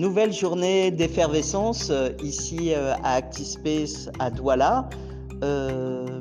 [0.00, 4.88] nouvelle journée d'effervescence ici à ActiSpace à Douala.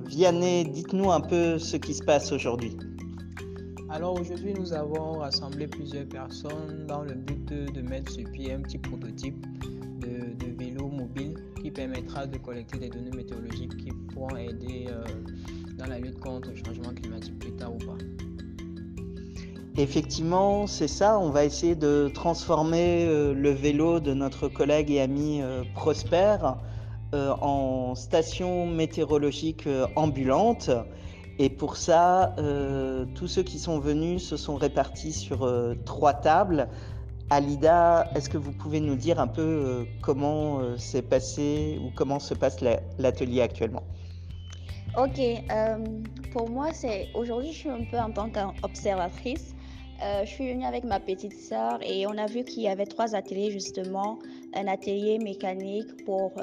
[0.05, 2.75] Vianney, dites-nous un peu ce qui se passe aujourd'hui.
[3.89, 8.61] Alors aujourd'hui, nous avons rassemblé plusieurs personnes dans le but de, mettre sur pied un
[8.61, 9.45] petit prototype
[9.99, 15.03] de, vélo mobile qui permettra de collecter des données météorologiques qui pourront aider euh,
[15.77, 17.97] dans la lutte contre le changement climatique plus tard ou pas.
[19.79, 21.17] Effectivement, c'est ça.
[21.17, 26.37] On va essayer de transformer euh, le vélo de notre collègue et ami euh, Prosper
[27.11, 30.69] en station météorologique ambulante
[31.41, 36.13] et pour ça, euh, tous ceux qui sont venus se sont répartis sur euh, trois
[36.13, 36.67] tables.
[37.29, 42.19] Alida, est-ce que vous pouvez nous dire un peu euh, comment s'est passé ou comment
[42.19, 42.57] se passe
[42.97, 43.83] l'atelier actuellement?
[44.97, 45.21] Ok,
[46.33, 49.55] pour moi, c'est aujourd'hui, je suis un peu en tant qu'observatrice.
[50.01, 53.15] Je suis venue avec ma petite sœur et on a vu qu'il y avait trois
[53.15, 54.19] ateliers justement.
[54.53, 56.33] Un atelier mécanique pour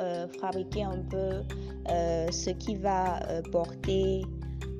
[0.40, 1.42] fabriquer un peu
[1.88, 3.20] ce qui va
[3.52, 4.22] porter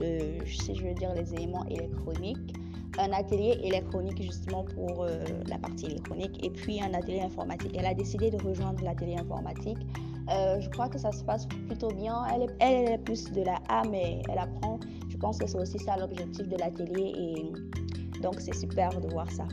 [0.02, 2.54] euh, si je veux dire, les éléments électroniques,
[2.98, 7.72] un atelier électronique justement pour euh, la partie électronique et puis un atelier informatique.
[7.76, 9.78] Elle a décidé de rejoindre l'atelier informatique.
[10.30, 12.24] Euh, je crois que ça se passe plutôt bien.
[12.60, 14.80] Elle est, plus de la A, mais elle apprend.
[15.08, 17.12] Je pense que c'est aussi ça l'objectif de l'atelier
[18.22, 19.46] donc c'est super de voir ça.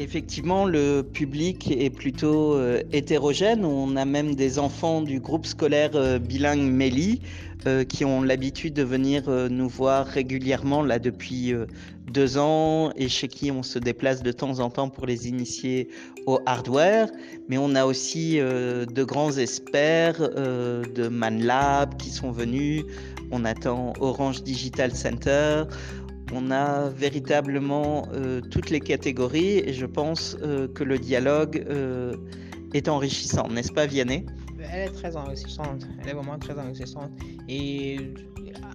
[0.00, 3.66] Effectivement, le public est plutôt euh, hétérogène.
[3.66, 7.20] On a même des enfants du groupe scolaire euh, bilingue Méli
[7.66, 11.52] euh, qui ont l'habitude de venir nous voir régulièrement là depuis
[12.10, 15.88] deux ans et chez qui on se déplace de temps en temps pour les initier
[16.24, 17.08] au hardware.
[17.50, 22.84] Mais on a aussi de grands experts de ManLab qui sont venus.
[23.32, 25.64] On attend Orange Digital Center.
[26.32, 32.14] On a véritablement euh, toutes les catégories et je pense euh, que le dialogue euh,
[32.72, 34.26] est enrichissant, n'est-ce pas Vianney?
[34.72, 37.10] Elle est très enrichissante, elle est vraiment très enrichissante.
[37.48, 37.98] Et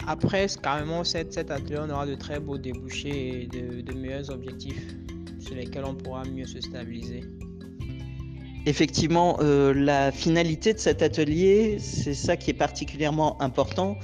[0.08, 4.30] après, carrément, cette, cet atelier, on aura de très beaux débouchés et de, de meilleurs
[4.30, 4.96] objectifs
[5.40, 7.24] sur lesquels on pourra mieux se stabiliser.
[8.66, 13.96] Effectivement, la finalité de cet atelier, c'est ça qui est particulièrement important,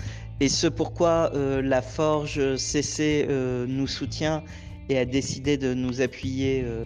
[0.41, 4.41] et ce pourquoi euh, la Forge CC euh, nous soutient
[4.89, 6.63] et a décidé de nous appuyer.
[6.65, 6.83] Euh.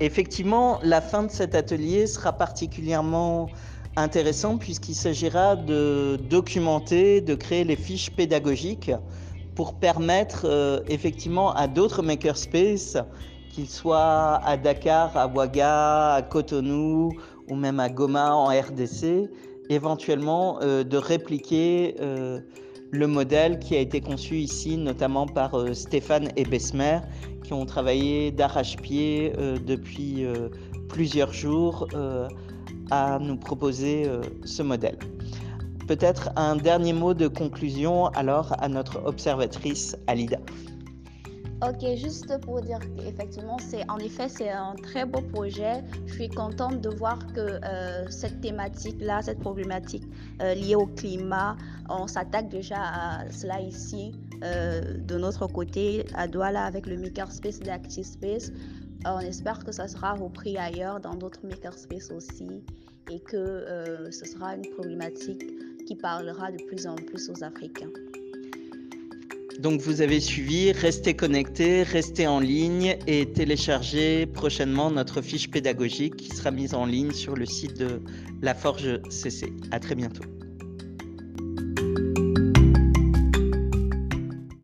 [0.00, 3.48] Effectivement, la fin de cet atelier sera particulièrement
[3.94, 8.90] intéressant puisqu'il s'agira de documenter, de créer les fiches pédagogiques
[9.54, 12.96] pour permettre effectivement à d'autres makerspaces,
[13.50, 17.10] qu'ils soient à Dakar, à Ouaga, à Cotonou
[17.48, 19.28] ou même à Goma en RDC,
[19.68, 22.40] éventuellement euh, de répliquer euh,
[22.90, 27.00] le modèle qui a été conçu ici, notamment par euh, Stéphane et Besmer,
[27.44, 29.32] qui ont travaillé d'arrache-pied
[29.64, 30.26] depuis
[30.90, 31.88] plusieurs jours
[32.90, 34.04] à nous proposer
[34.44, 34.98] ce modèle.
[35.86, 40.38] Peut-être un dernier mot de conclusion alors à notre observatrice Alida.
[41.60, 45.82] Ok, juste pour dire qu'effectivement, c'est en effet c'est un très beau projet.
[46.06, 50.04] Je suis contente de voir que euh, cette thématique-là, cette problématique
[50.40, 51.56] euh, liée au climat,
[51.88, 54.12] on s'attaque déjà à cela ici
[54.44, 58.52] euh, de notre côté à Douala avec le Makerspace d'ActiSpace.
[59.04, 62.62] on espère que ça sera repris ailleurs dans d'autres Makerspace aussi
[63.10, 65.42] et que ce sera une problématique
[65.86, 67.90] qui parlera de plus en plus aux Africains.
[69.58, 76.16] Donc vous avez suivi, restez connectés, restez en ligne et téléchargez prochainement notre fiche pédagogique
[76.16, 78.00] qui sera mise en ligne sur le site de
[78.40, 79.52] La Forge CC.
[79.72, 80.22] À très bientôt.